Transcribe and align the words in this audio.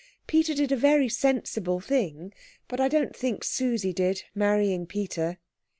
"Peter 0.25 0.55
did 0.55 0.71
a 0.71 0.75
very 0.75 1.07
sensible 1.07 1.79
thing. 1.79 2.33
But 2.67 2.79
I 2.79 2.87
don't 2.87 3.15
think 3.15 3.43
Susie 3.43 3.93
did, 3.93 4.23
marrying 4.33 4.87
Peter." 4.87 5.37